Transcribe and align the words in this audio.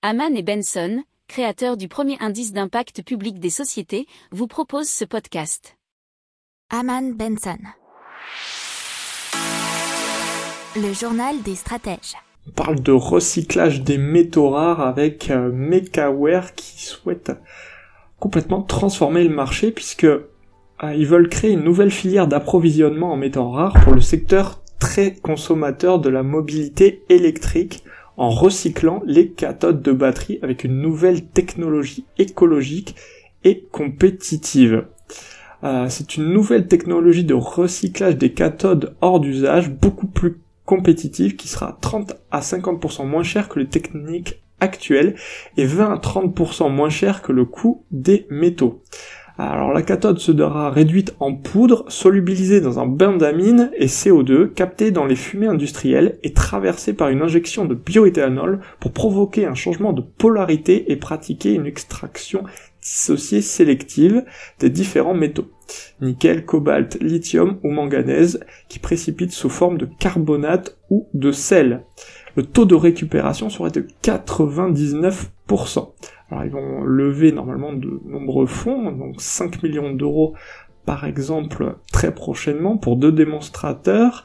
Haman 0.00 0.36
et 0.36 0.44
Benson, 0.44 1.02
créateurs 1.26 1.76
du 1.76 1.88
premier 1.88 2.16
indice 2.20 2.52
d'impact 2.52 3.02
public 3.02 3.40
des 3.40 3.50
sociétés, 3.50 4.06
vous 4.30 4.46
proposent 4.46 4.88
ce 4.88 5.04
podcast. 5.04 5.76
Haman 6.70 7.14
Benson. 7.14 7.58
Le 10.76 10.92
journal 10.92 11.42
des 11.42 11.56
stratèges. 11.56 12.14
On 12.46 12.52
parle 12.52 12.80
de 12.80 12.92
recyclage 12.92 13.82
des 13.82 13.98
métaux 13.98 14.50
rares 14.50 14.82
avec 14.82 15.32
euh, 15.32 15.50
Mekaware 15.52 16.54
qui 16.54 16.80
souhaite 16.80 17.32
complètement 18.20 18.62
transformer 18.62 19.24
le 19.24 19.34
marché 19.34 19.72
puisque 19.72 20.04
euh, 20.04 20.22
ils 20.80 21.08
veulent 21.08 21.28
créer 21.28 21.50
une 21.50 21.64
nouvelle 21.64 21.90
filière 21.90 22.28
d'approvisionnement 22.28 23.12
en 23.12 23.16
métaux 23.16 23.50
rares 23.50 23.74
pour 23.82 23.94
le 23.94 24.00
secteur 24.00 24.62
très 24.78 25.12
consommateur 25.12 25.98
de 25.98 26.08
la 26.08 26.22
mobilité 26.22 27.02
électrique 27.08 27.82
en 28.18 28.30
recyclant 28.30 29.00
les 29.06 29.30
cathodes 29.30 29.80
de 29.80 29.92
batterie 29.92 30.40
avec 30.42 30.64
une 30.64 30.82
nouvelle 30.82 31.24
technologie 31.24 32.04
écologique 32.18 32.96
et 33.44 33.64
compétitive. 33.70 34.84
Euh, 35.64 35.86
c'est 35.88 36.16
une 36.16 36.32
nouvelle 36.32 36.66
technologie 36.66 37.24
de 37.24 37.34
recyclage 37.34 38.16
des 38.16 38.32
cathodes 38.32 38.94
hors 39.00 39.20
d'usage 39.20 39.70
beaucoup 39.70 40.06
plus 40.06 40.40
compétitive 40.64 41.36
qui 41.36 41.48
sera 41.48 41.78
30 41.80 42.14
à 42.30 42.40
50% 42.40 43.06
moins 43.06 43.22
cher 43.22 43.48
que 43.48 43.58
les 43.58 43.68
techniques 43.68 44.42
actuelles 44.60 45.14
et 45.56 45.64
20 45.64 45.92
à 45.92 45.96
30% 45.96 46.70
moins 46.70 46.90
cher 46.90 47.22
que 47.22 47.32
le 47.32 47.44
coût 47.44 47.84
des 47.90 48.26
métaux. 48.30 48.82
Alors 49.40 49.72
la 49.72 49.82
cathode 49.82 50.18
sera 50.18 50.68
réduite 50.68 51.14
en 51.20 51.32
poudre, 51.32 51.84
solubilisée 51.86 52.60
dans 52.60 52.80
un 52.80 52.86
bain 52.86 53.16
d'amine 53.16 53.70
et 53.76 53.86
CO2, 53.86 54.48
captée 54.52 54.90
dans 54.90 55.06
les 55.06 55.14
fumées 55.14 55.46
industrielles 55.46 56.18
et 56.24 56.32
traversée 56.32 56.92
par 56.92 57.08
une 57.10 57.22
injection 57.22 57.64
de 57.64 57.76
bioéthanol 57.76 58.58
pour 58.80 58.90
provoquer 58.90 59.46
un 59.46 59.54
changement 59.54 59.92
de 59.92 60.02
polarité 60.02 60.90
et 60.90 60.96
pratiquer 60.96 61.54
une 61.54 61.66
extraction 61.66 62.42
dissociée 62.82 63.40
sélective 63.40 64.24
des 64.58 64.70
différents 64.70 65.14
métaux. 65.14 65.48
Nickel, 66.00 66.44
cobalt, 66.44 66.98
lithium 67.00 67.58
ou 67.62 67.70
manganèse 67.70 68.40
qui 68.68 68.80
précipitent 68.80 69.30
sous 69.30 69.50
forme 69.50 69.78
de 69.78 69.88
carbonate 70.00 70.76
ou 70.90 71.06
de 71.14 71.30
sel. 71.30 71.84
Le 72.34 72.42
taux 72.42 72.64
de 72.64 72.74
récupération 72.74 73.50
serait 73.50 73.70
de 73.70 73.86
99%. 74.02 75.92
Alors 76.30 76.44
ils 76.44 76.50
vont 76.50 76.82
lever 76.82 77.32
normalement 77.32 77.72
de 77.72 78.00
nombreux 78.06 78.46
fonds, 78.46 78.92
donc 78.92 79.20
5 79.20 79.62
millions 79.62 79.92
d'euros 79.92 80.34
par 80.88 81.04
exemple 81.04 81.76
très 81.92 82.14
prochainement 82.14 82.78
pour 82.78 82.96
deux 82.96 83.12
démonstrateurs 83.12 84.24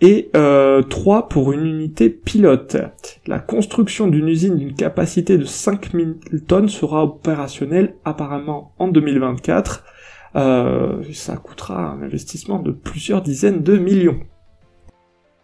et 0.00 0.30
euh, 0.34 0.80
3 0.80 1.28
pour 1.28 1.52
une 1.52 1.66
unité 1.66 2.08
pilote. 2.08 2.78
La 3.26 3.38
construction 3.38 4.06
d'une 4.08 4.28
usine 4.28 4.56
d'une 4.56 4.74
capacité 4.74 5.36
de 5.36 5.44
5000 5.44 6.16
tonnes 6.46 6.70
sera 6.70 7.04
opérationnelle 7.04 7.96
apparemment 8.06 8.72
en 8.78 8.88
2024. 8.88 9.84
Euh, 10.36 11.02
ça 11.12 11.36
coûtera 11.36 11.90
un 11.90 12.00
investissement 12.00 12.60
de 12.60 12.70
plusieurs 12.70 13.20
dizaines 13.20 13.62
de 13.62 13.76
millions. 13.76 14.20